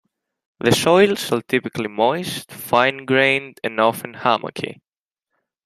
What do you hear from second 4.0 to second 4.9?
hummocky.